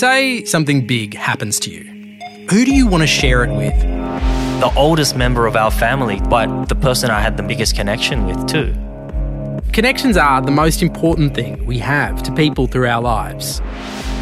[0.00, 1.84] Say something big happens to you.
[2.48, 3.78] Who do you want to share it with?
[4.60, 8.48] The oldest member of our family, but the person I had the biggest connection with
[8.48, 8.74] too.
[9.74, 13.60] Connections are the most important thing we have to people through our lives.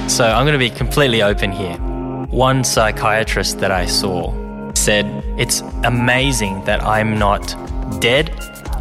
[0.08, 1.76] So I'm going to be completely open here.
[2.26, 4.34] One psychiatrist that I saw
[4.74, 5.06] said,
[5.38, 7.54] It's amazing that I'm not
[8.00, 8.32] dead,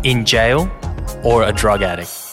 [0.03, 0.67] in jail,
[1.23, 2.26] or a drug addict.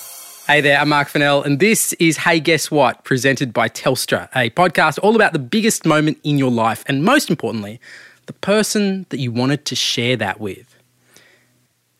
[0.46, 4.50] Hey there, I'm Mark Fennell, and this is Hey Guess What, presented by Telstra, a
[4.50, 7.80] podcast all about the biggest moment in your life, and most importantly,
[8.26, 10.76] the person that you wanted to share that with.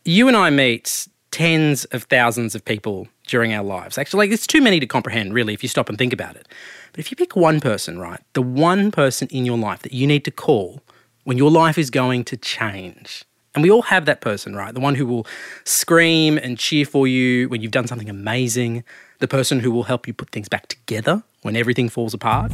[0.05, 3.97] You and I meet tens of thousands of people during our lives.
[3.97, 6.47] Actually, like, it's too many to comprehend, really, if you stop and think about it.
[6.93, 10.07] But if you pick one person, right, the one person in your life that you
[10.07, 10.83] need to call
[11.23, 14.75] when your life is going to change, and we all have that person, right?
[14.75, 15.27] The one who will
[15.65, 18.85] scream and cheer for you when you've done something amazing,
[19.21, 22.53] the person who will help you put things back together when everything falls apart.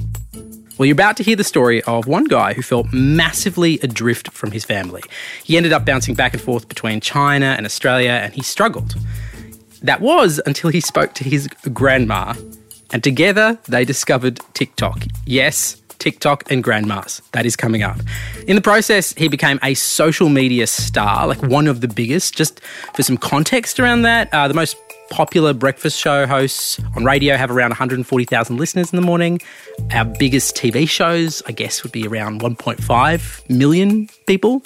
[0.78, 4.52] Well, you're about to hear the story of one guy who felt massively adrift from
[4.52, 5.02] his family.
[5.44, 8.94] He ended up bouncing back and forth between China and Australia, and he struggled.
[9.82, 12.34] That was until he spoke to his grandma,
[12.92, 15.04] and together they discovered TikTok.
[15.26, 17.22] Yes, TikTok, and grandmas.
[17.32, 17.98] That is coming up.
[18.48, 22.36] In the process, he became a social media star, like one of the biggest.
[22.36, 22.60] Just
[22.94, 24.76] for some context around that, uh, the most
[25.10, 29.40] popular breakfast show hosts on radio have around 140,000 listeners in the morning.
[29.92, 34.62] Our biggest TV shows, I guess, would be around 1.5 million people.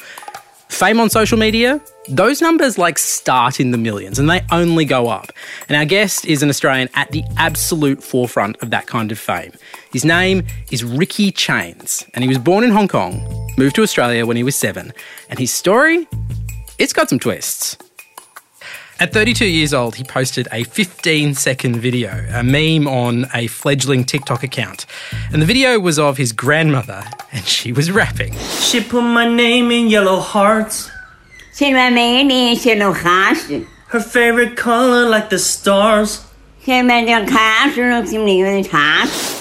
[0.75, 5.08] Fame on social media, those numbers like start in the millions and they only go
[5.08, 5.30] up.
[5.69, 9.52] And our guest is an Australian at the absolute forefront of that kind of fame.
[9.92, 13.22] His name is Ricky Chains and he was born in Hong Kong,
[13.56, 14.92] moved to Australia when he was seven.
[15.30, 16.08] And his story,
[16.77, 17.77] it's got some twists.
[19.00, 24.05] At 32 years old, he posted a 15 second video, a meme on a fledgling
[24.05, 24.86] TikTok account.
[25.33, 28.34] And the video was of his grandmother, and she was rapping.
[28.61, 30.92] She put my name in yellow hearts.
[31.55, 33.51] She put my name in yellow hearts.
[33.89, 36.24] Her favorite color, like the stars.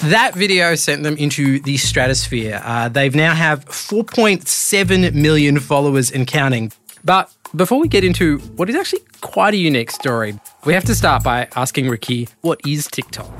[0.09, 2.59] That video sent them into the stratosphere.
[2.63, 6.71] Uh, they've now have 4.7 million followers and counting.
[7.05, 10.95] But before we get into what is actually quite a unique story, we have to
[10.95, 13.31] start by asking Ricky, what is TikTok?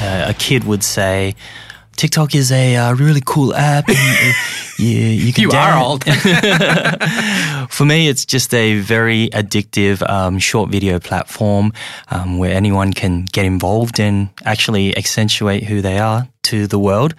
[0.00, 1.34] Uh, a kid would say,
[1.96, 3.88] TikTok is a uh, really cool app.
[3.88, 4.32] And, uh,
[4.78, 6.04] you, you can You are old.
[7.70, 11.72] For me, it's just a very addictive um, short video platform
[12.10, 17.14] um, where anyone can get involved and actually accentuate who they are to the world.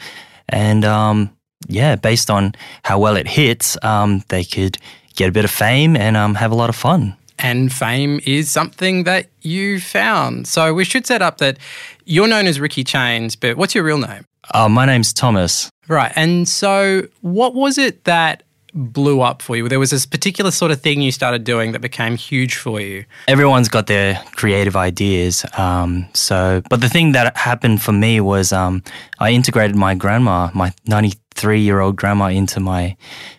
[0.48, 1.32] And um,
[1.68, 2.54] yeah, based on
[2.84, 4.78] how well it hits, um, they could
[5.18, 7.16] get a bit of fame and um, have a lot of fun.
[7.40, 10.48] and fame is something that you found.
[10.48, 11.58] So we should set up that
[12.06, 14.26] you're known as Ricky Chains, but what's your real name?
[14.54, 15.70] Uh, my name's Thomas.
[15.88, 16.12] Right.
[16.16, 18.42] And so what was it that
[18.74, 19.70] blew up for you?
[19.70, 23.06] There was this particular sort of thing you started doing that became huge for you.
[23.28, 25.46] everyone's got their creative ideas.
[25.58, 28.82] Um, so, but the thing that happened for me was um,
[29.20, 32.96] I integrated my grandma, my 93 year old grandma, into my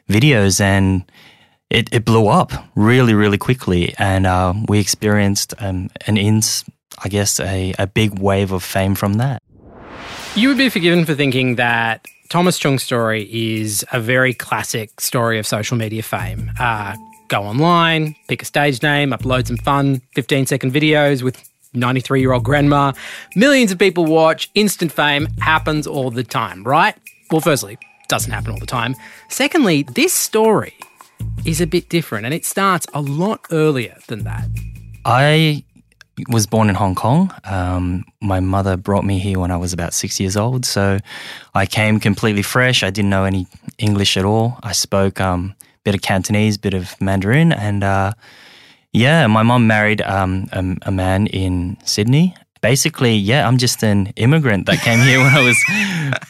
[0.09, 1.03] videos, and
[1.71, 3.95] it, it blew up really, really quickly.
[3.99, 6.65] And uh, we experienced um, an ins,
[7.03, 9.43] I guess, a, a big wave of fame from that.
[10.34, 15.39] You would be forgiven for thinking that Thomas Chung's story is a very classic story
[15.39, 16.51] of social media fame.
[16.59, 16.95] Uh,
[17.29, 21.43] go online, pick a stage name, upload some fun 15 second videos with
[21.75, 22.93] 93 year old grandma.
[23.35, 26.95] Millions of people watch, instant fame happens all the time, right?
[27.31, 28.95] Well, firstly, doesn't happen all the time.
[29.29, 30.75] Secondly, this story
[31.45, 34.49] is a bit different and it starts a lot earlier than that.
[35.05, 35.65] I
[36.29, 37.33] was born in Hong Kong.
[37.45, 40.65] Um, my mother brought me here when I was about six years old.
[40.65, 40.99] So
[41.55, 42.83] I came completely fresh.
[42.83, 43.47] I didn't know any
[43.79, 44.59] English at all.
[44.62, 48.12] I spoke um, a bit of Cantonese, a bit of Mandarin, and uh,
[48.93, 52.35] yeah, my mom married um, a, a man in Sydney.
[52.61, 55.62] Basically, yeah, I'm just an immigrant that came here when I was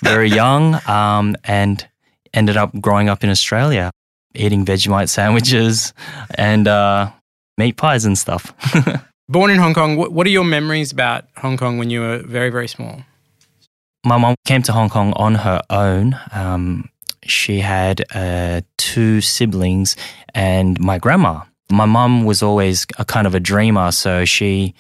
[0.03, 1.87] very young um, and
[2.35, 3.91] ended up growing up in Australia,
[4.39, 5.93] eating Vegemite sandwiches
[6.35, 7.11] and uh,
[7.57, 8.53] meat pies and stuff.
[9.29, 12.19] Born in Hong Kong, what, what are your memories about Hong Kong when you were
[12.19, 13.03] very, very small?
[14.05, 16.19] my mom came to Hong Kong on her own.
[16.33, 16.89] Um,
[17.25, 19.97] she had uh, two siblings
[20.35, 21.43] and my grandma.
[21.71, 24.75] My mom was always a kind of a dreamer, so she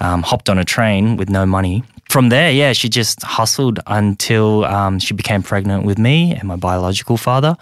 [0.00, 1.84] um, hopped on a train with no money.
[2.08, 6.56] From there, yeah, she just hustled until um, she became pregnant with me and my
[6.56, 7.56] biological father.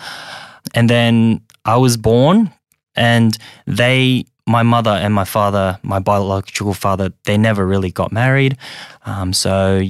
[0.75, 2.53] And then I was born,
[2.95, 3.37] and
[3.67, 8.57] they, my mother and my father, my biological father, they never really got married.
[9.07, 9.83] Um, so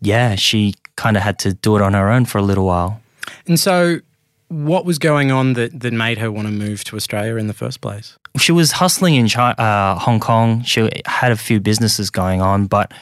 [0.00, 3.00] yeah, she kind of had to do it on her own for a little while.
[3.46, 4.00] And so,
[4.48, 7.54] what was going on that, that made her want to move to Australia in the
[7.54, 8.16] first place?
[8.38, 10.62] She was hustling in China, uh, Hong Kong.
[10.62, 12.92] She had a few businesses going on, but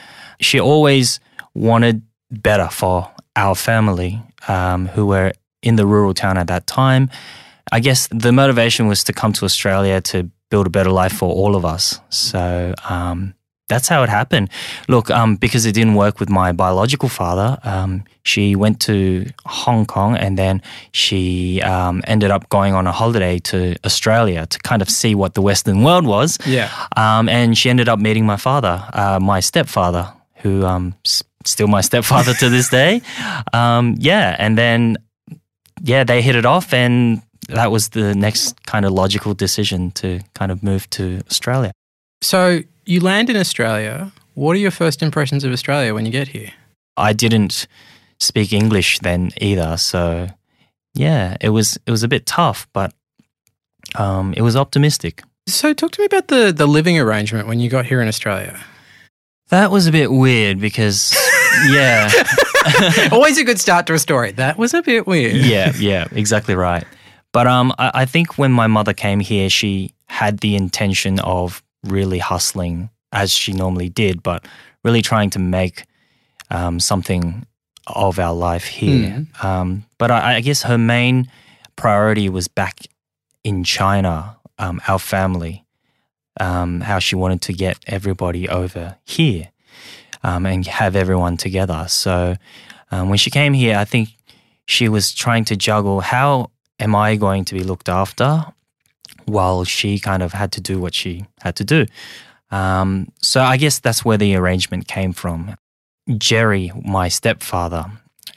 [0.41, 1.21] she always
[1.55, 5.33] wanted better for our family um, who were
[5.67, 7.11] in the rural town at that time.
[7.73, 11.29] I guess the motivation was to come to Australia to build a better life for
[11.29, 12.01] all of us.
[12.11, 13.35] So um,
[13.69, 14.49] that's how it happened.
[14.89, 19.85] Look, um, because it didn't work with my biological father, um, she went to Hong
[19.87, 24.83] Kong and then she um, ended up going on a holiday to Australia to kind
[24.83, 26.39] of see what the Western world was.
[26.47, 26.71] Yeah.
[26.97, 30.13] Um, and she ended up meeting my father, uh, my stepfather,
[30.43, 33.03] who um, s- still my stepfather to this day.
[33.53, 34.97] Um, yeah, and then
[35.83, 40.21] yeah, they hit it off, and that was the next kind of logical decision to
[40.35, 41.73] kind of move to Australia.
[42.23, 44.13] So, you land in Australia.
[44.35, 46.53] What are your first impressions of Australia when you get here?
[46.97, 47.67] I didn't
[48.19, 50.29] speak English then either, so
[50.95, 52.93] yeah, it was it was a bit tough, but
[53.95, 55.23] um, it was optimistic.
[55.49, 58.59] So, talk to me about the, the living arrangement when you got here in Australia.
[59.51, 61.17] That was a bit weird because
[61.69, 62.11] yeah.
[63.13, 64.33] Always a good start to a story.
[64.33, 65.37] That was a bit weird.
[65.37, 66.85] yeah, yeah, exactly right.
[67.33, 71.63] But um, I, I think when my mother came here, she had the intention of
[71.85, 74.47] really hustling as she normally did, but
[74.85, 75.85] really trying to make
[76.51, 77.47] um, something
[77.87, 79.27] of our life here.
[79.43, 81.31] Um, but I, I guess her main
[81.77, 82.87] priority was back
[83.45, 85.65] in China, um, our family,
[86.41, 89.49] um, how she wanted to get everybody over here
[90.27, 91.87] um, and have everyone together.
[91.89, 92.37] So
[92.91, 94.09] um, when she came here, I think
[94.67, 96.51] she was trying to juggle how
[96.81, 98.45] am I going to be looked after
[99.27, 101.87] while she kind of had to do what she had to do.
[102.51, 105.57] Um, so I guess that's where the arrangement came from.
[106.19, 107.87] Jerry, my stepfather,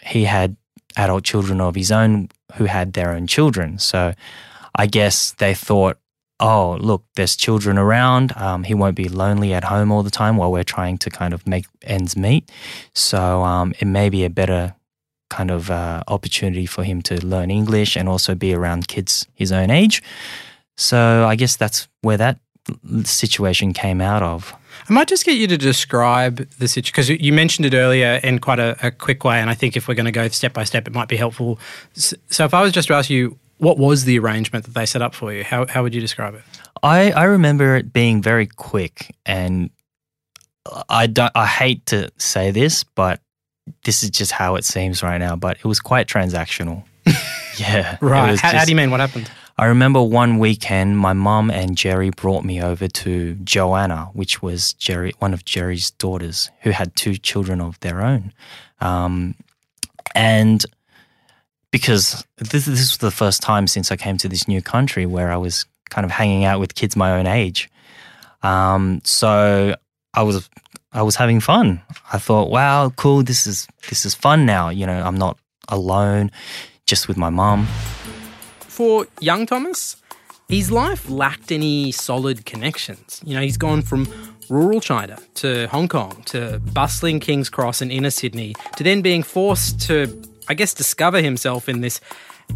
[0.04, 0.56] he had
[0.96, 3.80] adult children of his own who had their own children.
[3.80, 4.14] So
[4.76, 5.98] I guess they thought,
[6.40, 8.36] oh, look, there's children around.
[8.38, 11.34] Um, he won't be lonely at home all the time while we're trying to kind
[11.34, 12.50] of make ends meet.
[12.94, 14.76] So um, it may be a better
[15.30, 19.52] kind of uh, opportunity for him to learn English and also be around kids his
[19.52, 20.02] own age.
[20.78, 22.40] So I guess that's where that
[23.04, 24.56] situation came out of.
[24.90, 28.40] I might just get you to describe the situation because you mentioned it earlier in
[28.40, 30.64] quite a, a, quick way, and I think if we're going to go step by
[30.64, 31.60] step, it might be helpful.
[31.94, 35.02] So, if I was just to ask you, what was the arrangement that they set
[35.02, 35.44] up for you?
[35.44, 36.42] How how would you describe it?
[36.82, 39.70] I I remember it being very quick, and
[40.88, 41.32] I don't.
[41.36, 43.22] I hate to say this, but
[43.84, 45.36] this is just how it seems right now.
[45.36, 46.84] But it was quite transactional.
[47.58, 48.28] yeah, right.
[48.28, 48.92] How, just, how do you mean?
[48.92, 49.30] What happened?
[49.58, 54.72] I remember one weekend, my mum and Jerry brought me over to Joanna, which was
[54.72, 58.32] Jerry, one of Jerry's daughters, who had two children of their own.
[58.80, 59.36] Um,
[60.16, 60.66] and
[61.72, 65.32] because this, this was the first time since I came to this new country where
[65.32, 67.70] I was kind of hanging out with kids my own age.
[68.42, 69.76] Um, so
[70.14, 70.50] I was
[70.92, 71.82] I was having fun.
[72.12, 74.70] I thought, wow, cool, this is this is fun now.
[74.70, 75.38] You know, I'm not
[75.68, 76.32] alone,
[76.86, 77.68] just with my mum.
[78.62, 79.98] For young Thomas,
[80.48, 83.22] his life lacked any solid connections.
[83.24, 84.08] You know, he's gone from
[84.50, 89.22] rural China to Hong Kong to bustling King's Cross and inner Sydney to then being
[89.22, 90.08] forced to,
[90.50, 92.02] I guess, discover himself in this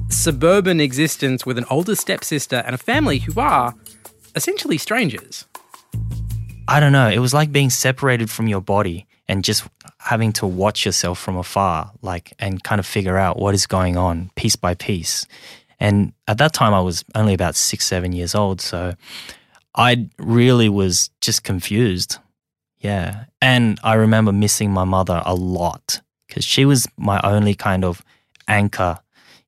[0.09, 3.75] suburban existence with an older stepsister and a family who are
[4.35, 5.45] essentially strangers.
[6.67, 7.07] I don't know.
[7.09, 9.67] It was like being separated from your body and just
[9.99, 13.95] having to watch yourself from afar, like, and kind of figure out what is going
[13.95, 15.27] on piece by piece.
[15.79, 18.59] And at that time, I was only about six, seven years old.
[18.59, 18.95] So
[19.75, 22.17] I really was just confused.
[22.79, 23.25] Yeah.
[23.41, 26.01] And I remember missing my mother a lot
[26.33, 28.01] because she was my only kind of
[28.47, 28.97] anchor,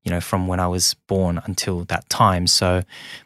[0.03, 2.45] you know, from when I was born until that time.
[2.45, 2.83] So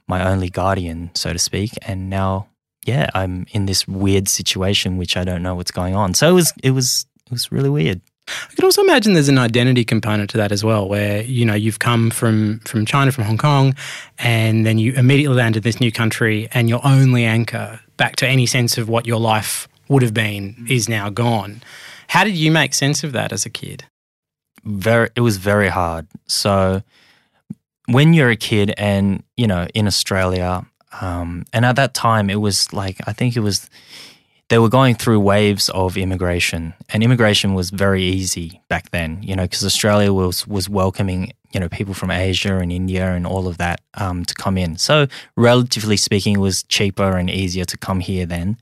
[0.08, 1.72] my only guardian, so to speak.
[1.82, 2.48] And now,
[2.86, 6.14] yeah, I'm in this weird situation which I don't know what's going on.
[6.14, 8.00] So it was, it was, it was really weird.
[8.30, 11.56] I could also imagine there's an identity component to that as well, where you know
[11.56, 13.74] you've come from from China, from Hong Kong,
[14.20, 18.28] and then you immediately land in this new country, and your only anchor back to
[18.28, 21.64] any sense of what your life would have been is now gone.
[22.10, 23.86] How did you make sense of that as a kid?
[24.64, 26.08] Very, it was very hard.
[26.26, 26.82] So
[27.86, 30.66] when you're a kid, and you know, in Australia,
[31.02, 33.70] um, and at that time, it was like I think it was
[34.50, 39.22] they were going through waves of immigration, and immigration was very easy back then.
[39.22, 43.28] You know, because Australia was was welcoming you know people from Asia and India and
[43.28, 44.78] all of that um, to come in.
[44.78, 48.58] So relatively speaking, it was cheaper and easier to come here then.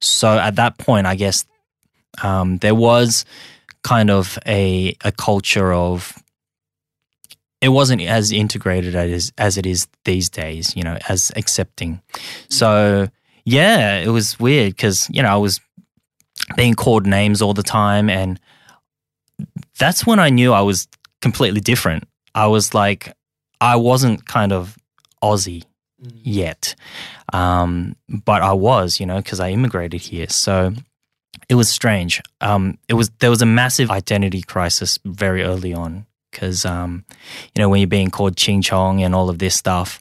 [0.00, 1.46] So at that point, I guess
[2.22, 3.24] um, there was
[3.82, 6.12] kind of a a culture of
[7.60, 12.00] it wasn't as integrated as as it is these days, you know, as accepting.
[12.48, 13.08] So
[13.44, 15.60] yeah, it was weird because you know I was
[16.56, 18.38] being called names all the time, and
[19.78, 20.88] that's when I knew I was
[21.20, 22.04] completely different.
[22.34, 23.12] I was like,
[23.60, 24.76] I wasn't kind of
[25.22, 25.64] Aussie
[25.98, 26.76] yet,
[27.32, 30.28] um, but I was, you know, because I immigrated here.
[30.28, 30.74] So
[31.48, 32.20] it was strange.
[32.40, 37.04] Um, it was there was a massive identity crisis very early on because um,
[37.54, 40.00] you know when you're being called Ching Chong and all of this stuff.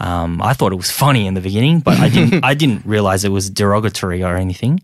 [0.00, 2.44] Um, I thought it was funny in the beginning, but I didn't.
[2.50, 4.80] I didn't realize it was derogatory or anything.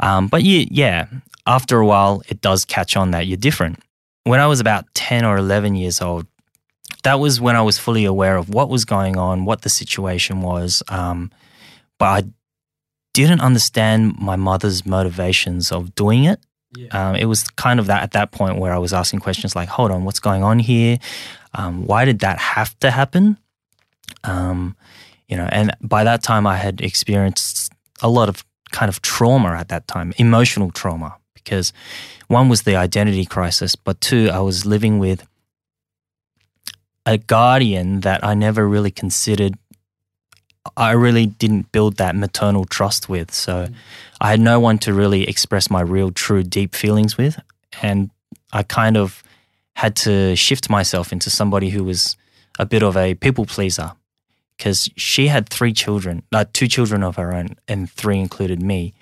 [0.00, 1.06] Um, but yeah, yeah,
[1.46, 3.78] after a while, it does catch on that you're different.
[4.24, 6.26] When I was about ten or eleven years old,
[7.04, 10.42] that was when I was fully aware of what was going on, what the situation
[10.42, 10.82] was.
[10.88, 11.30] Um,
[11.98, 12.22] but I
[13.14, 16.40] didn't understand my mother's motivations of doing it.
[16.90, 19.68] Um, it was kind of that at that point where I was asking questions like,
[19.68, 20.98] "Hold on, what's going on here?
[21.54, 23.38] Um, why did that have to happen?"
[24.24, 24.76] Um,
[25.28, 29.50] you know, and by that time, I had experienced a lot of kind of trauma
[29.50, 31.72] at that time, emotional trauma, because
[32.28, 35.26] one was the identity crisis, but two, I was living with
[37.06, 39.54] a guardian that I never really considered.
[40.76, 43.32] I really didn't build that maternal trust with.
[43.32, 43.68] So
[44.20, 47.40] I had no one to really express my real, true, deep feelings with.
[47.82, 48.10] And
[48.52, 49.22] I kind of
[49.76, 52.16] had to shift myself into somebody who was
[52.58, 53.92] a bit of a people pleaser
[54.56, 58.94] because she had three children, uh, two children of her own, and three included me.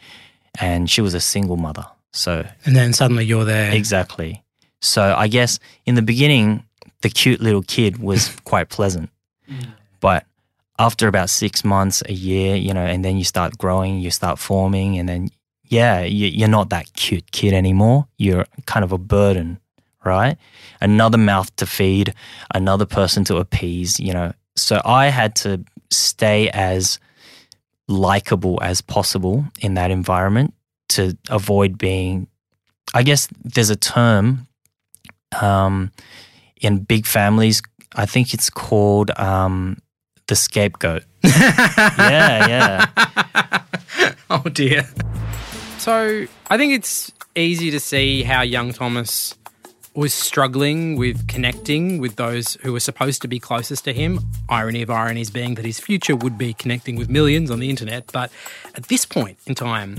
[0.60, 1.86] And she was a single mother.
[2.12, 3.72] So And then suddenly you're there.
[3.72, 4.42] Exactly.
[4.80, 6.64] So I guess in the beginning,
[7.02, 9.10] the cute little kid was quite pleasant.
[10.00, 10.26] But
[10.82, 14.38] after about six months, a year, you know, and then you start growing, you start
[14.38, 15.28] forming, and then,
[15.62, 18.08] yeah, you, you're not that cute kid anymore.
[18.18, 19.60] You're kind of a burden,
[20.04, 20.36] right?
[20.80, 22.14] Another mouth to feed,
[22.52, 24.32] another person to appease, you know.
[24.56, 26.98] So I had to stay as
[27.86, 30.52] likable as possible in that environment
[30.88, 32.26] to avoid being
[32.94, 34.46] I guess there's a term
[35.40, 35.92] um,
[36.60, 37.62] in big families.
[37.94, 39.78] I think it's called um,
[40.32, 41.04] the scapegoat.
[41.22, 44.14] yeah, yeah.
[44.30, 44.88] oh dear.
[45.76, 49.34] So I think it's easy to see how young Thomas
[49.94, 54.20] was struggling with connecting with those who were supposed to be closest to him.
[54.48, 58.10] Irony of ironies being that his future would be connecting with millions on the internet.
[58.10, 58.32] But
[58.74, 59.98] at this point in time,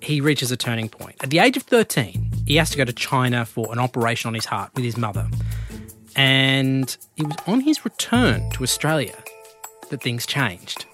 [0.00, 1.16] he reaches a turning point.
[1.24, 4.34] At the age of 13, he has to go to China for an operation on
[4.34, 5.26] his heart with his mother.
[6.14, 9.19] And it was on his return to Australia
[9.90, 10.86] that things changed.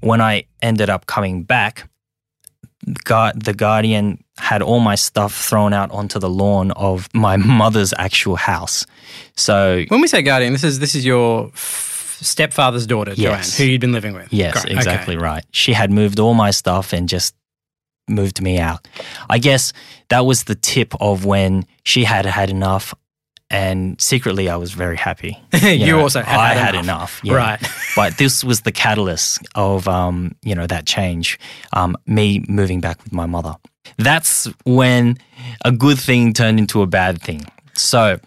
[0.00, 1.88] When I ended up coming back,
[2.86, 8.36] the guardian had all my stuff thrown out onto the lawn of my mother's actual
[8.36, 8.86] house.
[9.36, 13.56] So When we say guardian, this is this is your f- stepfather's daughter, Yes.
[13.56, 14.32] Joanne, who you'd been living with.
[14.32, 14.74] Yes, Great, okay.
[14.76, 15.44] exactly right.
[15.50, 17.34] She had moved all my stuff and just
[18.08, 18.86] moved me out.
[19.28, 19.72] I guess
[20.10, 22.94] that was the tip of when she had had enough,
[23.50, 25.38] and secretly I was very happy.
[25.62, 26.84] You also had I had enough.
[26.84, 27.34] enough, yeah.
[27.34, 27.68] Right.
[27.96, 31.38] but this was the catalyst of um, you know that change.
[31.72, 33.54] Um, me moving back with my mother.
[33.98, 35.18] That's when
[35.64, 37.42] a good thing turned into a bad thing.
[37.74, 38.18] So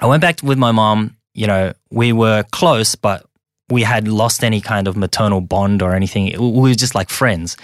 [0.00, 1.16] I went back with my mom.
[1.34, 3.26] You know, we were close, but
[3.68, 6.26] we had lost any kind of maternal bond or anything.
[6.38, 7.56] We were just like friends.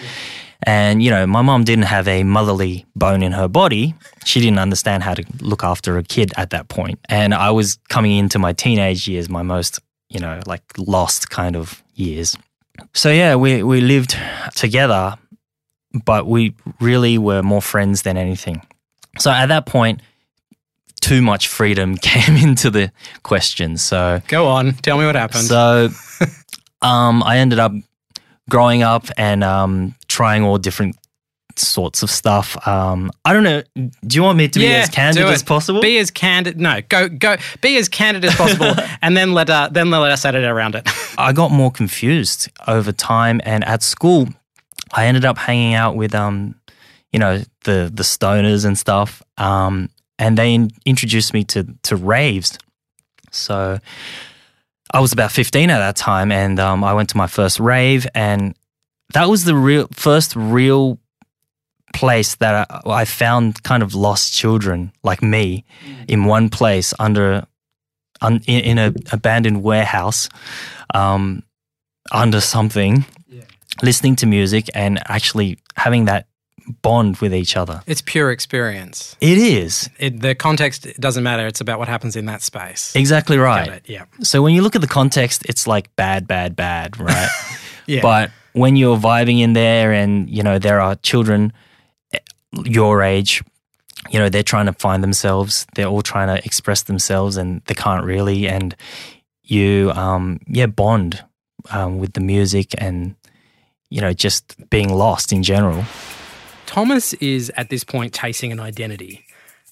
[0.64, 3.94] And, you know, my mom didn't have a motherly bone in her body.
[4.24, 7.00] She didn't understand how to look after a kid at that point.
[7.08, 11.56] And I was coming into my teenage years, my most, you know, like lost kind
[11.56, 12.36] of years.
[12.94, 14.16] So, yeah, we, we lived
[14.54, 15.16] together,
[16.04, 18.62] but we really were more friends than anything.
[19.18, 20.00] So at that point,
[21.00, 22.92] too much freedom came into the
[23.24, 23.76] question.
[23.76, 25.44] So, Go on, tell me what happened.
[25.44, 25.88] so
[26.80, 27.72] um, I ended up
[28.48, 30.96] growing up and um, trying all different
[31.56, 32.56] sorts of stuff.
[32.66, 33.62] Um, I don't know.
[33.74, 35.80] Do you want me to be as candid as possible?
[35.80, 36.60] Be as candid.
[36.60, 37.36] No, go go.
[37.60, 40.88] Be as candid as possible, and then let uh, then let us edit around it.
[41.18, 44.28] I got more confused over time, and at school,
[44.92, 46.54] I ended up hanging out with um,
[47.12, 49.22] you know, the the stoners and stuff.
[49.38, 52.58] Um, and they in- introduced me to to raves.
[53.30, 53.78] So
[54.92, 58.06] I was about fifteen at that time, and um, I went to my first rave,
[58.14, 58.54] and
[59.12, 60.98] that was the real first real
[61.94, 65.64] place that I, I found kind of lost children like me
[66.08, 67.46] in one place under
[68.20, 70.28] un, in, in a abandoned warehouse
[70.94, 71.42] um,
[72.10, 73.04] under something
[73.82, 76.26] listening to music and actually having that
[76.82, 77.82] bond with each other.
[77.86, 79.16] It's pure experience.
[79.20, 79.88] It is.
[79.98, 81.46] It, the context doesn't matter.
[81.46, 82.94] It's about what happens in that space.
[82.94, 83.80] Exactly right.
[83.86, 84.04] Yeah.
[84.20, 87.28] So when you look at the context, it's like bad, bad, bad, right?
[87.84, 88.00] Yeah.
[88.00, 91.52] But when you're vibing in there and, you know, there are children
[92.12, 92.18] eh,
[92.64, 93.42] your age,
[94.10, 97.74] you know, they're trying to find themselves, they're all trying to express themselves and they
[97.74, 98.48] can't really.
[98.48, 98.76] And
[99.42, 101.24] you, um, yeah, bond
[101.70, 103.14] um, with the music and,
[103.90, 105.84] you know, just being lost in general.
[106.66, 109.24] Thomas is at this point chasing an identity.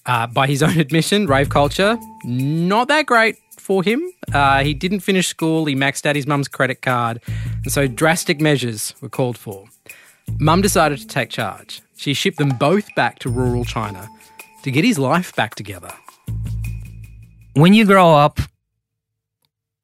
[0.07, 3.35] Uh, by his own admission, rave culture, not that great
[3.71, 4.11] for him.
[4.33, 7.21] Uh, he didn't finish school, he maxed out his mum's credit card,
[7.63, 9.65] and so drastic measures were called for.
[10.39, 11.81] Mum decided to take charge.
[11.95, 14.09] She shipped them both back to rural China
[14.63, 15.93] to get his life back together.
[17.53, 18.41] when you grow up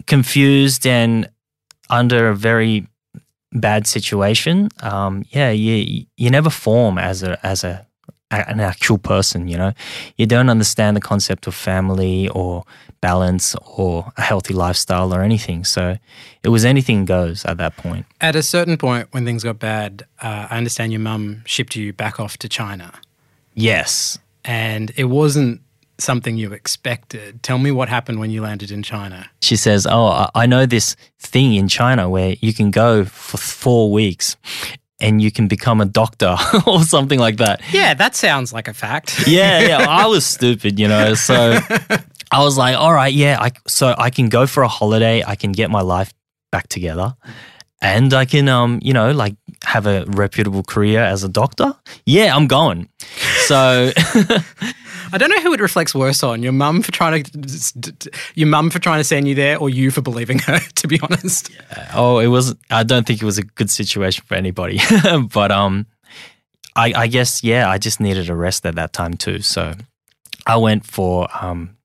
[0.05, 1.29] confused and
[1.89, 2.87] under a very
[3.53, 7.86] bad situation, um, yeah, you you never form as a as a
[8.31, 9.47] an actual person.
[9.47, 9.73] You know,
[10.17, 12.63] you don't understand the concept of family or
[13.01, 15.63] balance or a healthy lifestyle or anything.
[15.63, 15.97] So
[16.43, 18.05] it was anything goes at that point.
[18.21, 21.93] At a certain point, when things got bad, uh, I understand your mum shipped you
[21.93, 22.91] back off to China,
[23.53, 24.17] Yes.
[24.43, 25.61] and it wasn't
[25.99, 27.41] something you expected.
[27.41, 29.29] Tell me what happened when you landed in China.
[29.41, 33.37] She says, "Oh, I- I know this thing in China where you can go for
[33.37, 34.37] four weeks."
[34.99, 36.35] And you can become a doctor
[36.65, 37.61] or something like that.
[37.71, 39.27] Yeah, that sounds like a fact.
[39.27, 39.85] yeah, yeah.
[39.87, 41.13] I was stupid, you know.
[41.13, 41.59] So
[42.31, 43.37] I was like, all right, yeah.
[43.39, 45.23] I so I can go for a holiday.
[45.23, 46.11] I can get my life
[46.51, 47.15] back together,
[47.79, 49.35] and I can, um, you know, like
[49.65, 51.75] have a reputable career as a doctor.
[52.05, 52.89] Yeah, I'm going.
[53.45, 53.91] So
[55.11, 58.69] I don't know who it reflects worse on your mum for trying to your mum
[58.69, 60.59] for trying to send you there, or you for believing her.
[60.77, 61.49] To be honest,
[61.95, 62.55] oh, it was.
[62.69, 64.79] I don't think it was a good situation for anybody.
[65.33, 65.87] but um,
[66.75, 69.39] I, I guess yeah, I just needed a rest at that time too.
[69.41, 69.73] So
[70.45, 71.75] I went for um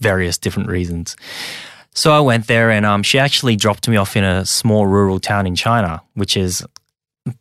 [0.00, 1.16] various different reasons.
[1.94, 5.20] So I went there, and um, she actually dropped me off in a small rural
[5.20, 6.64] town in China, which is.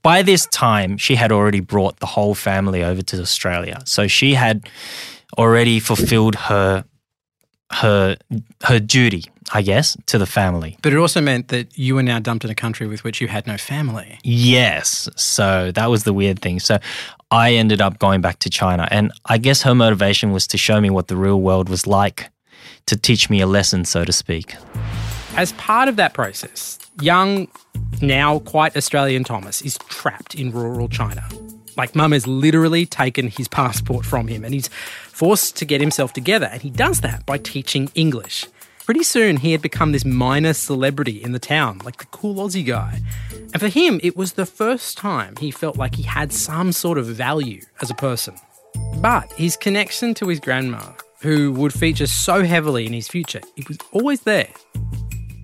[0.01, 3.81] By this time, she had already brought the whole family over to Australia.
[3.85, 4.69] So she had
[5.37, 6.85] already fulfilled her
[7.71, 8.17] her
[8.63, 10.77] her duty, I guess, to the family.
[10.81, 13.27] but it also meant that you were now dumped in a country with which you
[13.27, 14.19] had no family.
[14.23, 15.09] Yes.
[15.15, 16.59] So that was the weird thing.
[16.61, 16.79] So
[17.29, 18.87] I ended up going back to China.
[18.89, 22.29] And I guess her motivation was to show me what the real world was like,
[22.85, 24.55] to teach me a lesson, so to speak.
[25.35, 27.47] As part of that process, young,
[28.01, 31.23] now quite Australian Thomas is trapped in rural China.
[31.75, 36.13] Like, mum has literally taken his passport from him and he's forced to get himself
[36.13, 36.47] together.
[36.47, 38.45] And he does that by teaching English.
[38.85, 42.65] Pretty soon, he had become this minor celebrity in the town, like the cool Aussie
[42.65, 43.01] guy.
[43.31, 46.97] And for him, it was the first time he felt like he had some sort
[46.97, 48.35] of value as a person.
[49.01, 53.67] But his connection to his grandma, who would feature so heavily in his future, it
[53.67, 54.49] was always there.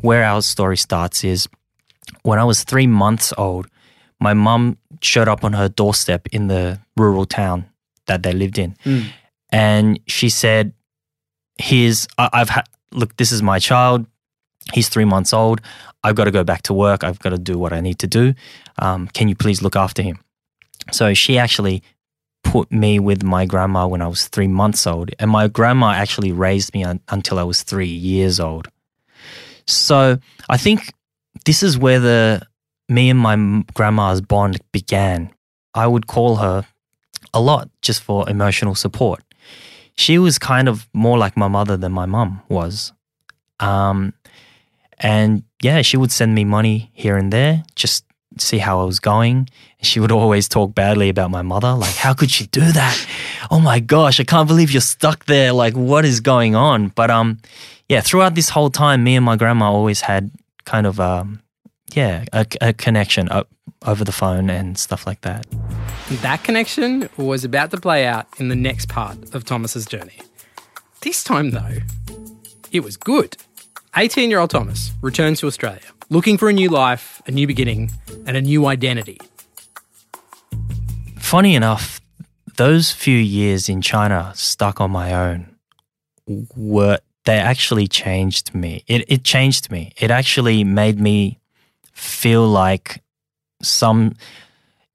[0.04, 1.48] Where our story starts is
[2.24, 3.68] when I was three months old,
[4.20, 7.66] my mum showed up on her doorstep in the rural town
[8.08, 8.76] that they lived in.
[9.50, 10.74] And she said,
[11.58, 14.06] Here's, I- I've had, look, this is my child.
[14.74, 15.62] He's three months old.
[16.04, 17.04] I've got to go back to work.
[17.04, 18.34] I've got to do what I need to do.
[18.80, 20.20] Um, can you please look after him?
[20.92, 21.82] So she actually
[22.44, 25.12] put me with my grandma when I was three months old.
[25.20, 28.68] And my grandma actually raised me un- until I was three years old.
[29.67, 30.17] So
[30.49, 30.93] I think
[31.45, 32.41] this is where the
[32.89, 35.34] me and my grandma's bond began.
[35.73, 36.65] I would call her
[37.34, 39.23] a lot just for emotional support.
[39.95, 42.93] She was kind of more like my mother than my mum was.
[43.60, 44.13] Um,
[44.99, 48.06] and yeah, she would send me money here and there, just
[48.39, 49.50] see how I was going.
[49.82, 51.74] She would always talk badly about my mother.
[51.74, 53.08] Like, how could she do that?
[53.52, 55.52] Oh my gosh, I can't believe you're stuck there.
[55.54, 56.89] Like, what is going on?
[56.89, 57.39] But um,
[57.89, 60.32] yeah, throughout this whole time, me and my grandma always had
[60.65, 61.41] kind of um,
[61.93, 63.46] yeah, a, a connection o-
[63.86, 65.46] over the phone and stuff like that.
[66.22, 70.19] That connection was about to play out in the next part of Thomas's journey.
[71.02, 71.78] This time, though,
[72.72, 73.38] it was good.
[73.95, 77.91] 18 year old Thomas returns to Australia looking for a new life, a new beginning,
[78.25, 79.17] and a new identity.
[81.17, 81.99] Funny enough,
[82.58, 85.56] those few years in China stuck on my own
[86.56, 88.84] were they actually changed me.
[88.88, 89.93] It it changed me.
[89.97, 91.39] It actually made me
[91.93, 93.01] feel like
[93.62, 94.15] some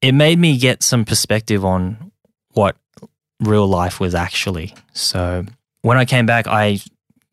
[0.00, 2.12] it made me get some perspective on
[2.52, 2.76] what
[3.40, 4.74] real life was actually.
[4.92, 5.44] So
[5.82, 6.80] when I came back I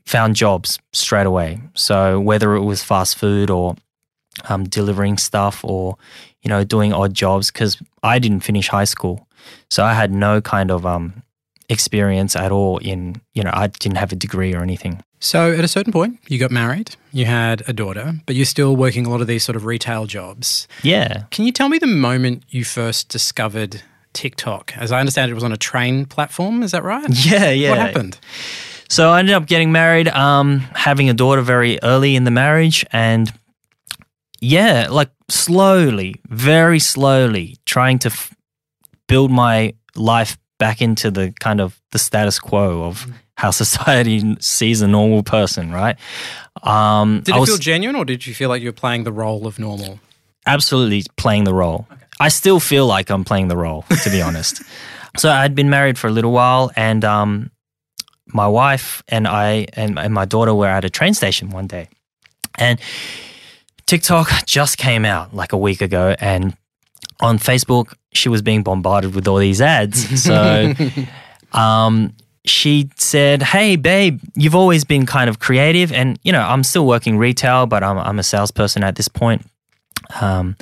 [0.05, 1.59] found jobs straight away.
[1.73, 3.75] So whether it was fast food or
[4.49, 5.97] um, delivering stuff or
[6.45, 9.27] you know, doing odd jobs because I didn't finish high school.
[9.71, 11.23] So I had no kind of um,
[11.69, 15.01] experience at all in, you know, I didn't have a degree or anything.
[15.19, 18.75] So at a certain point, you got married, you had a daughter, but you're still
[18.75, 20.67] working a lot of these sort of retail jobs.
[20.83, 21.23] Yeah.
[21.31, 23.81] Can you tell me the moment you first discovered
[24.13, 24.77] TikTok?
[24.77, 27.09] As I understand it was on a train platform, is that right?
[27.25, 27.69] Yeah, yeah.
[27.71, 28.19] What happened?
[28.89, 32.85] So I ended up getting married, um, having a daughter very early in the marriage,
[32.91, 33.31] and
[34.39, 38.33] yeah, like slowly, very slowly, trying to f-
[39.07, 44.81] build my life back into the kind of the status quo of how society sees
[44.81, 45.97] a normal person, right?
[46.63, 49.11] Um, Did it was feel genuine or did you feel like you were playing the
[49.11, 49.99] role of normal?
[50.47, 51.87] absolutely playing the role.
[52.19, 54.61] I still feel like I'm playing the role, to be honest.
[55.17, 57.49] So I'd been married for a little while, and um,
[58.27, 61.89] my wife and I and, and my daughter were at a train station one day,
[62.57, 62.79] and
[63.85, 66.55] TikTok just came out like a week ago, and
[67.21, 70.05] on Facebook she was being bombarded with all these ads.
[70.25, 70.73] So
[71.53, 72.13] um,
[72.45, 76.85] she said, "Hey, babe, you've always been kind of creative, and you know I'm still
[76.87, 79.45] working retail, but I'm I'm a salesperson at this point."
[80.21, 80.55] Um,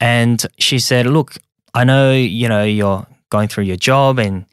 [0.00, 1.36] and she said, "Look,
[1.74, 4.44] I know you know you're going through your job and."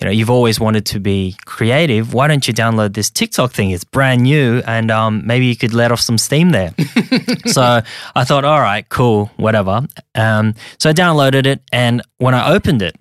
[0.00, 2.12] You know, you've always wanted to be creative.
[2.14, 3.70] Why don't you download this TikTok thing?
[3.70, 6.74] It's brand new, and um, maybe you could let off some steam there.
[7.46, 7.80] so
[8.14, 9.86] I thought, all right, cool, whatever.
[10.14, 12.96] Um, so I downloaded it, and when I opened it,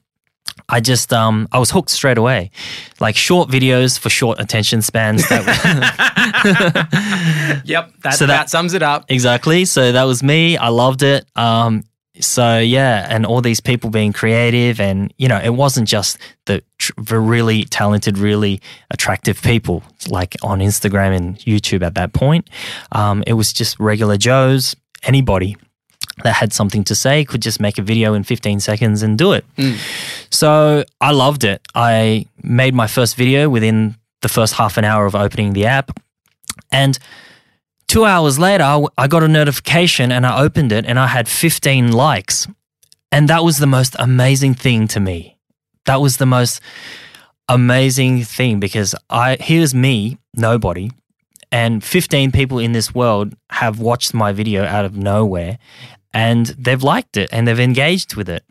[0.70, 2.52] I just um, I was hooked straight away.
[3.00, 5.28] Like short videos for short attention spans.
[5.30, 5.44] That
[7.66, 9.06] Yep, that, So that, that- sums it up.
[9.10, 9.66] Exactly.
[9.66, 10.58] So that was me.
[10.58, 11.26] I loved it.
[11.36, 11.84] Um,
[12.20, 16.64] so yeah, and all these people being creative, and you know, it wasn't just the,
[17.10, 22.50] really talented, really attractive people like on Instagram and YouTube at that point.
[22.92, 25.58] Um, it was just regular Joes, anybody
[26.24, 29.32] that had something to say could just make a video in 15 seconds and do
[29.32, 29.44] it.
[30.30, 31.62] So I loved it.
[31.74, 36.00] I made my first video within the first half an hour of opening the app,
[36.72, 37.00] and
[37.94, 38.64] two hours later,
[38.98, 42.48] I- got a notification and I opened it and I had 15 likes.
[43.12, 45.38] And that was the most amazing thing to me.
[45.86, 46.60] That was the most
[47.48, 50.90] amazing thing because I here's me, nobody,
[51.52, 55.60] and 15 people in this world have watched my video out of nowhere
[56.14, 58.44] and they've liked it and they've engaged with it.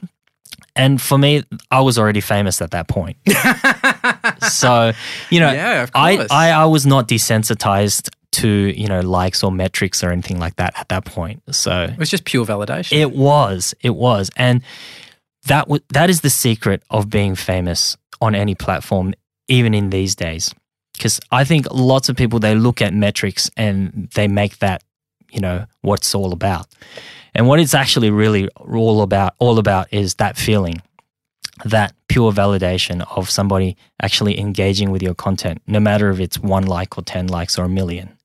[0.77, 3.17] And for me, I was already famous at that point.
[4.49, 4.93] so,
[5.31, 6.27] you know, Yeah, I.
[6.31, 10.73] I, I was not desensitized to, you know, likes or metrics or anything like that
[10.79, 11.43] at that point.
[11.55, 12.93] So It was just pure validation.
[12.99, 14.31] it was, it was.
[14.37, 14.63] And
[15.47, 19.15] that w- that is the secret of being famous on any platform,
[19.49, 20.55] even in these days.
[20.95, 24.83] Because I think lots of people, they look at metrics and they make that,
[25.31, 26.67] you know, what it's all about.
[27.35, 30.83] And what it's actually really all about, all about is that feeling,
[31.65, 36.67] that pure validation of somebody actually engaging with your content, no matter if it's one
[36.67, 38.17] like or 10 likes or a million.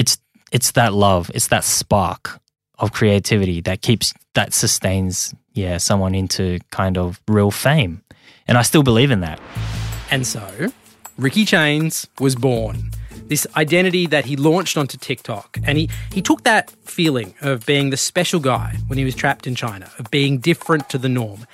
[0.00, 0.16] It's,
[0.50, 2.40] it's that love, it's that spark
[2.78, 8.00] of creativity that keeps, that sustains, yeah, someone into kind of real fame.
[8.48, 9.38] And I still believe in that.
[10.10, 10.72] And so,
[11.18, 12.92] Ricky Chains was born.
[13.26, 15.58] This identity that he launched onto TikTok.
[15.64, 19.46] And he, he took that feeling of being the special guy when he was trapped
[19.46, 21.46] in China, of being different to the norm,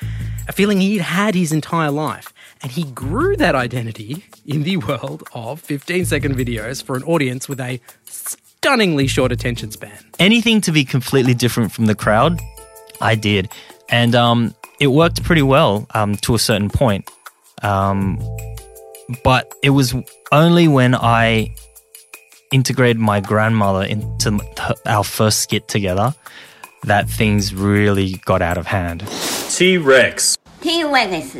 [0.46, 2.32] a feeling he'd had his entire life.
[2.62, 7.48] And he grew that identity in the world of 15 second videos for an audience
[7.48, 9.98] with a stunningly short attention span.
[10.18, 12.40] anything to be completely different from the crowd,
[13.00, 13.50] I did,
[13.88, 17.08] and um, it worked pretty well um, to a certain point.
[17.62, 18.18] Um,
[19.22, 19.94] but it was
[20.32, 21.54] only when I
[22.52, 24.40] integrated my grandmother into
[24.86, 26.14] our first skit together
[26.84, 29.06] that things really got out of hand.
[29.50, 31.36] T Rex, T-Rex,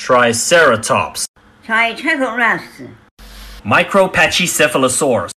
[0.00, 1.26] Triceratops,
[1.62, 2.64] Triceratops,
[3.62, 5.30] Micropachycephalosaurus,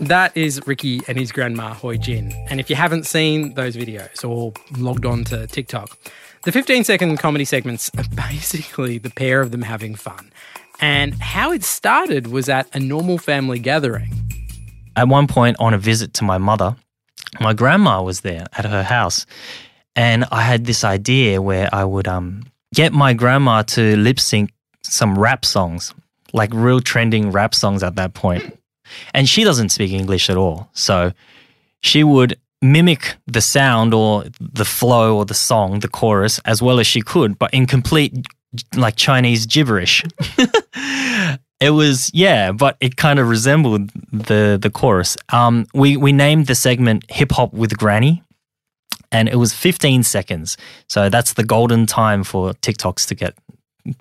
[0.00, 2.32] That is Ricky and his grandma Hoi Jin.
[2.48, 5.98] And if you haven't seen those videos or logged on to TikTok,
[6.44, 10.32] the 15 second comedy segments are basically the pair of them having fun.
[10.80, 14.14] And how it started was at a normal family gathering.
[14.96, 16.74] at one point on a visit to my mother,
[17.38, 19.26] my grandma was there at her house,
[19.98, 24.52] and I had this idea where I would um, get my grandma to lip sync
[24.82, 25.92] some rap songs,
[26.32, 28.56] like real trending rap songs at that point.
[29.12, 31.12] And she doesn't speak English at all, so
[31.80, 36.78] she would mimic the sound or the flow or the song, the chorus, as well
[36.78, 38.24] as she could, but in complete
[38.76, 40.04] like Chinese gibberish.
[41.60, 45.16] It was yeah, but it kind of resembled the the chorus.
[45.32, 48.22] Um, we we named the segment "Hip Hop with Granny,"
[49.10, 50.56] and it was 15 seconds.
[50.88, 53.34] So that's the golden time for TikToks to get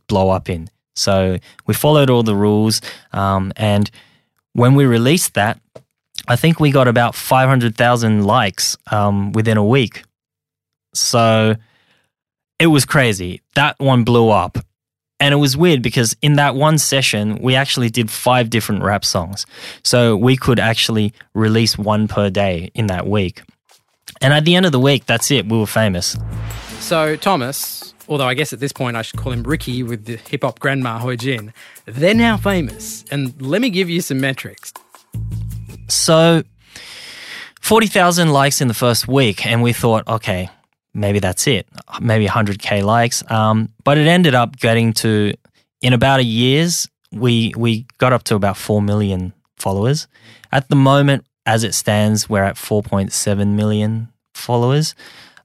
[0.08, 0.70] blow up in.
[0.96, 2.82] So we followed all the rules,
[3.14, 3.90] um, and
[4.54, 5.60] when we released that,
[6.28, 10.04] I think we got about 500,000 likes um, within a week.
[10.94, 11.56] So
[12.60, 13.42] it was crazy.
[13.56, 14.58] That one blew up.
[15.20, 19.04] And it was weird because in that one session, we actually did five different rap
[19.04, 19.46] songs.
[19.84, 23.42] So we could actually release one per day in that week.
[24.22, 25.48] And at the end of the week, that's it.
[25.48, 26.18] We were famous.
[26.80, 30.18] So, Thomas, although I guess at this point I should call him Ricky with the
[30.18, 31.54] hip hop grandma Hoi Jin,
[31.86, 33.04] they're now famous.
[33.12, 34.74] And let me give you some metrics.
[35.88, 36.44] So
[37.62, 39.46] 40,000 likes in the first week.
[39.46, 40.50] And we thought, okay,
[40.94, 41.68] maybe that's it.
[42.00, 43.30] Maybe 100K likes.
[43.30, 45.34] Um, but it ended up getting to,
[45.82, 50.08] in about a year's, we, we got up to about 4 million followers.
[50.52, 54.94] At the moment, as it stands, we're at 4.7 million followers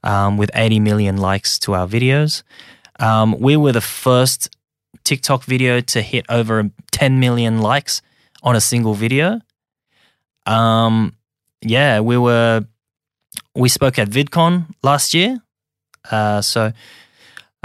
[0.03, 2.43] um, with 80 million likes to our videos.
[2.99, 4.55] Um, we were the first
[5.05, 8.01] TikTok video to hit over 10 million likes
[8.43, 9.39] on a single video.
[10.45, 11.15] Um,
[11.61, 12.65] yeah, we were
[13.55, 15.41] we spoke at VidCon last year.
[16.11, 16.73] Uh, so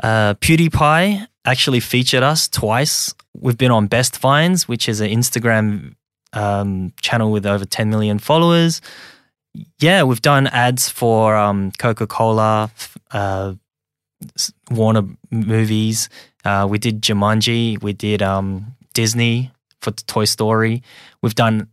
[0.01, 3.15] uh, PewDiePie actually featured us twice.
[3.35, 5.97] We've been on Best Vines, which is an Instagram
[6.33, 8.81] um, channel with over 10 million followers.
[9.79, 12.71] Yeah, we've done ads for um, Coca Cola,
[13.11, 13.55] uh,
[14.71, 16.09] Warner movies.
[16.45, 17.83] Uh, we did Jumanji.
[17.83, 20.83] We did um, Disney for Toy Story.
[21.23, 21.69] We've done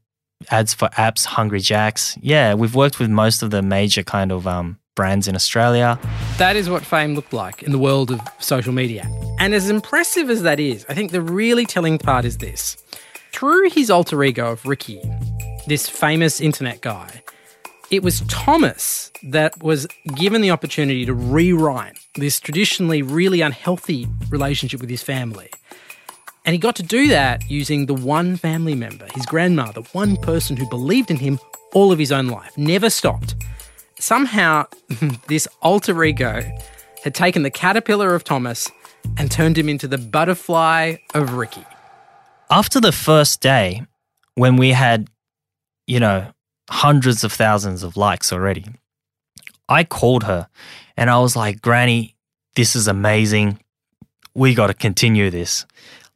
[0.52, 2.18] ads for apps, Hungry Jacks.
[2.22, 6.00] Yeah, we've worked with most of the major kind of um, brands in Australia.
[6.38, 9.08] That is what fame looked like in the world of social media.
[9.40, 12.78] And as impressive as that is, I think the really telling part is this.
[13.36, 15.02] Through his alter ego of Ricky,
[15.68, 17.22] this famous internet guy,
[17.92, 24.80] it was Thomas that was given the opportunity to rewrite this traditionally really unhealthy relationship
[24.80, 25.50] with his family.
[26.46, 30.16] And he got to do that using the one family member, his grandma, the one
[30.16, 31.38] person who believed in him
[31.74, 33.36] all of his own life, never stopped.
[34.00, 34.66] Somehow,
[35.28, 36.42] this alter ego
[37.04, 38.72] had taken the caterpillar of Thomas
[39.18, 41.66] and turned him into the butterfly of Ricky.
[42.50, 43.84] After the first day,
[44.36, 45.10] when we had,
[45.88, 46.28] you know,
[46.70, 48.66] hundreds of thousands of likes already,
[49.68, 50.48] I called her
[50.98, 52.16] and I was like, Granny,
[52.56, 53.60] this is amazing.
[54.34, 55.66] We got to continue this.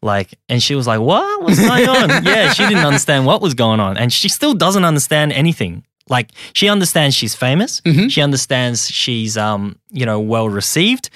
[0.01, 1.43] Like, and she was like, What?
[1.43, 2.09] What's going on?
[2.23, 3.97] yeah, she didn't understand what was going on.
[3.97, 5.83] And she still doesn't understand anything.
[6.07, 7.81] Like, she understands she's famous.
[8.09, 11.09] She understands she's, um, you know, well received.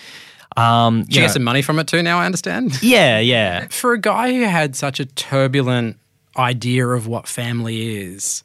[0.56, 2.82] Um, you gets know- some money from it too now, I understand.
[2.84, 3.68] yeah, yeah.
[3.70, 5.98] For a guy who had such a turbulent
[6.38, 8.44] idea of what family is,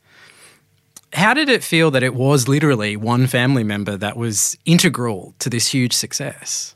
[1.12, 5.48] how did it feel that it was literally one family member that was integral to
[5.50, 6.74] this huge success?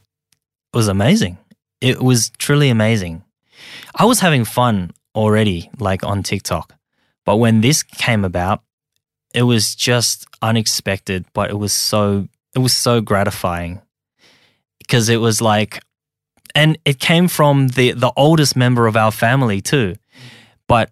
[0.73, 1.38] It was amazing.
[1.81, 3.23] It was truly amazing.
[3.95, 6.75] I was having fun already, like on TikTok.
[7.27, 8.62] But when this came about,
[9.35, 13.81] it was just unexpected, but it was so it was so gratifying.
[14.83, 15.81] Because it was like
[16.55, 19.95] and it came from the the oldest member of our family too.
[20.68, 20.90] But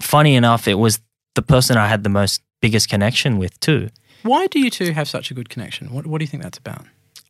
[0.00, 1.00] funny enough, it was
[1.34, 3.88] the person I had the most biggest connection with too.
[4.22, 5.92] Why do you two have such a good connection?
[5.92, 6.84] What, what do you think that's about?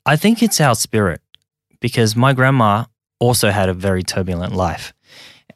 [0.04, 1.20] I think it's our spirit
[1.80, 2.84] because my grandma
[3.18, 4.92] also had a very turbulent life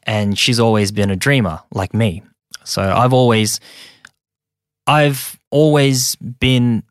[0.03, 2.23] and she's always been a dreamer like me.
[2.63, 3.59] So I've always
[4.87, 6.83] I've always been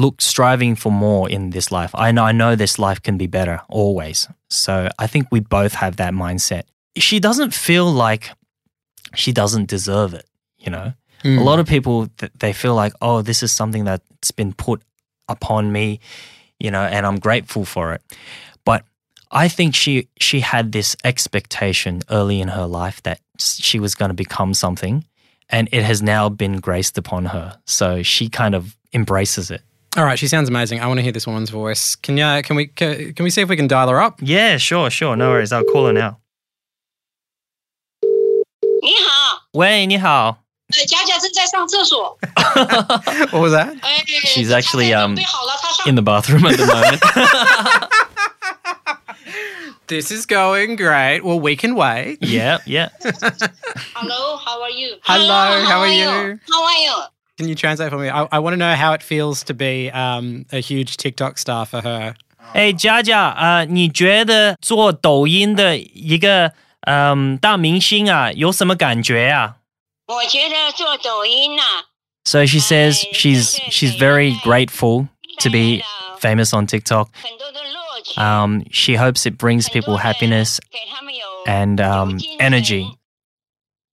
[0.00, 1.90] look striving for more in this life.
[1.94, 4.28] I know I know this life can be better always.
[4.48, 6.64] So I think we both have that mindset.
[6.96, 8.30] She doesn't feel like
[9.14, 10.26] she doesn't deserve it,
[10.58, 10.92] you know?
[11.24, 11.38] A hmm.
[11.38, 12.08] lot of people
[12.38, 14.82] they feel like, "Oh, this is something that's been put
[15.28, 16.00] upon me,
[16.58, 18.02] you know, and I'm grateful for it."
[18.64, 18.84] But
[19.30, 24.08] I think she she had this expectation early in her life that she was going
[24.08, 25.04] to become something,
[25.50, 27.58] and it has now been graced upon her.
[27.66, 29.62] So she kind of embraces it.
[29.97, 30.81] All right, she sounds amazing.
[30.81, 31.95] I want to hear this woman's voice.
[31.95, 34.19] Can you, can we can, can we see if we can dial her up?
[34.21, 35.53] Yeah, sure, sure, no worries.
[35.53, 36.17] I'll call her now.
[38.81, 40.39] 你好，喂，你好。
[40.67, 42.17] 呃，佳佳正在上厕所。
[43.31, 43.77] What was that?
[43.81, 46.99] 哎 She's actually, 她 um, 准备好了，她上 In the bathroom at the moment.
[49.87, 51.23] This is going great.
[51.23, 52.17] Well, we can wait.
[52.19, 52.89] yeah, yeah.
[53.93, 54.97] Hello, how are you?
[55.03, 56.39] Hello, how are you?
[56.49, 56.93] How are you?
[57.39, 58.09] Can you translate for me?
[58.09, 61.65] I, I want to know how it feels to be um, a huge TikTok star
[61.65, 62.15] for her.
[62.53, 69.57] 哎，佳佳啊，你觉得做抖音的一个 嗯，大明星啊，有什么感觉啊？
[70.07, 71.63] 我觉得做抖音呐、
[72.23, 75.07] So she says she's she's very grateful
[75.39, 75.81] to be
[76.21, 77.07] famous on TikTok.
[77.21, 82.95] 很多的乐趣， Um, she hopes it brings people happiness 给他们有 and um, 有精神 energy.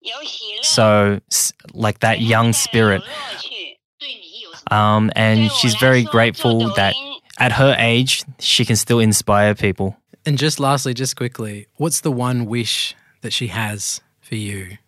[0.07, 2.99] 有喜乐 So s- like that young spirit.
[3.01, 7.75] 有乐趣对你有 Um, 对 and 我 she's 来 very 说 grateful 做抖 that 音 at her
[7.79, 9.95] age she can still inspire people.
[10.25, 14.79] And just lastly, just quickly, what's the one wish that she has for you?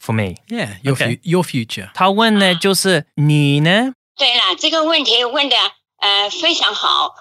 [0.00, 0.36] For me.
[0.48, 1.16] Yeah, your Okay.
[1.16, 1.90] fu- your future.
[1.94, 3.92] 她问的就是你呢？
[4.16, 5.56] 对了，这个问题问的
[5.98, 7.14] 呃非常好。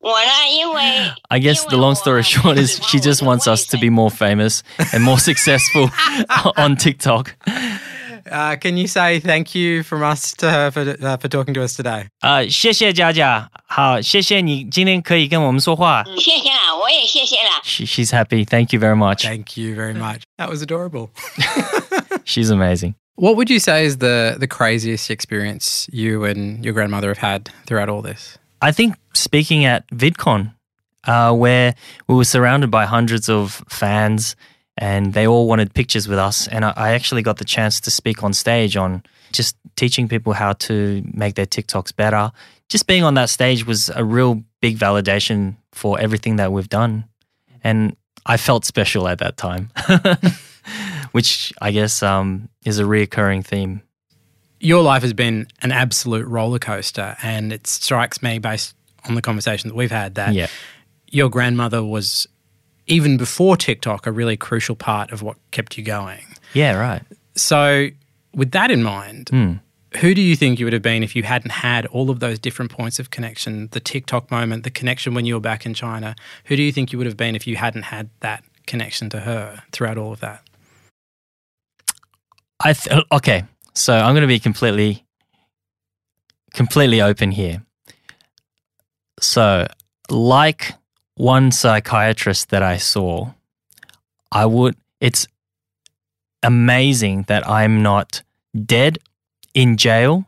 [0.00, 0.82] 我呢，因为
[1.28, 4.60] I guess the long story short is she just wants us to be more famous
[4.92, 5.90] and more successful
[6.56, 7.34] on TikTok.
[8.30, 11.62] Uh, can you say thank you from us to her for, uh, for talking to
[11.62, 12.06] us today?
[12.20, 16.02] 呃，谢谢佳佳，好，谢谢你今天可以跟我们说话。
[16.18, 17.60] 谢谢啦，我也谢谢啦。
[17.62, 18.44] She, she's happy.
[18.46, 19.22] Thank you very much.
[19.24, 20.22] Thank you very much.
[20.38, 21.10] That was adorable.
[22.24, 22.94] She's amazing.
[23.16, 27.50] What would you say is the, the craziest experience you and your grandmother have had
[27.66, 28.38] throughout all this?
[28.62, 30.53] I think speaking at VidCon,
[31.05, 31.75] uh, where
[32.07, 34.35] we were surrounded by hundreds of fans
[34.77, 36.47] and they all wanted pictures with us.
[36.47, 40.33] And I, I actually got the chance to speak on stage on just teaching people
[40.33, 42.31] how to make their TikToks better.
[42.69, 47.05] Just being on that stage was a real big validation for everything that we've done.
[47.63, 49.71] And I felt special at that time,
[51.11, 53.81] which I guess um, is a reoccurring theme.
[54.61, 58.75] Your life has been an absolute roller coaster, and it strikes me, based
[59.07, 60.47] on the conversation that we've had, that Yeah.
[61.11, 62.27] your grandmother was,
[62.87, 66.25] even before TikTok, a really crucial part of what kept you going.
[66.53, 67.01] Yeah, right.
[67.35, 67.89] So,
[68.33, 69.53] with that in mind, Hmm.
[70.01, 72.37] who do you think you would have been if you hadn't had all of those
[72.39, 73.69] different points of connection?
[73.71, 76.15] The TikTok moment, the connection when you were back in China.
[76.45, 79.21] Who do you think you would have been if you hadn't had that connection to
[79.21, 80.43] her throughout all of that?
[82.63, 85.05] I th- okay, so I'm going to be completely,
[86.53, 87.63] completely open here.
[89.21, 89.67] So,
[90.09, 90.73] like
[91.15, 93.31] one psychiatrist that I saw,
[94.31, 94.75] I would.
[94.99, 95.27] It's
[96.43, 98.21] amazing that I'm not
[98.65, 98.99] dead
[99.53, 100.25] in jail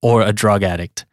[0.00, 1.04] or a drug addict.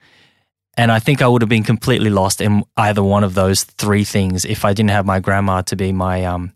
[0.78, 4.04] And I think I would have been completely lost in either one of those three
[4.04, 6.54] things if I didn't have my grandma to be my um,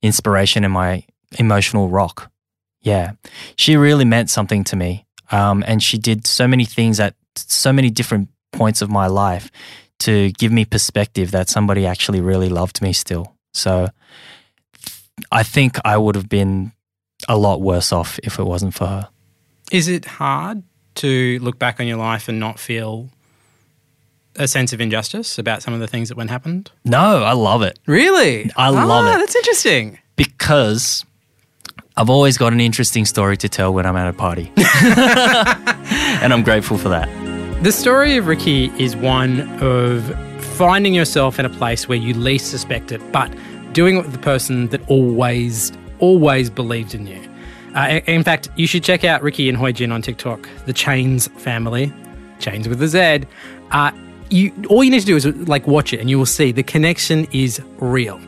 [0.00, 1.04] inspiration and my
[1.38, 2.30] emotional rock.
[2.82, 3.12] Yeah,
[3.56, 5.06] she really meant something to me.
[5.32, 9.50] Um, and she did so many things at so many different points of my life
[10.00, 13.34] to give me perspective that somebody actually really loved me still.
[13.52, 13.88] So
[15.30, 16.72] I think I would have been
[17.28, 19.08] a lot worse off if it wasn't for her.
[19.72, 20.62] Is it hard
[20.96, 23.08] to look back on your life and not feel
[24.36, 26.70] a sense of injustice about some of the things that went happened?
[26.84, 28.50] No, I love it Really?
[28.56, 29.18] I love Ah, it.
[29.18, 29.98] That's interesting.
[30.16, 31.04] because
[31.96, 34.52] I've always got an interesting story to tell when I'm at a party.
[34.56, 37.08] and I'm grateful for that.
[37.64, 40.04] The story of Ricky is one of
[40.58, 43.34] finding yourself in a place where you least suspect it, but
[43.72, 47.26] doing it with the person that always, always believed in you.
[47.74, 51.30] Uh, in fact, you should check out Ricky and Hoi Jin on TikTok, the Zhangs
[51.40, 51.90] family,
[52.38, 53.26] Zhangs with a Z.
[53.70, 53.92] Uh,
[54.28, 56.62] you, all you need to do is like watch it, and you will see the
[56.62, 58.20] connection is real.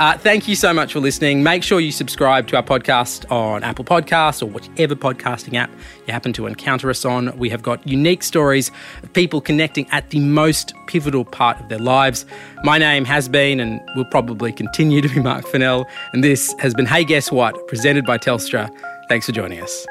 [0.00, 1.42] Uh, thank you so much for listening.
[1.42, 5.70] Make sure you subscribe to our podcast on Apple Podcasts or whichever podcasting app
[6.06, 7.36] you happen to encounter us on.
[7.36, 8.70] We have got unique stories
[9.02, 12.24] of people connecting at the most pivotal part of their lives.
[12.64, 16.72] My name has been and will probably continue to be Mark Fennell, and this has
[16.72, 18.74] been Hey Guess What, presented by Telstra.
[19.10, 19.86] Thanks for joining us.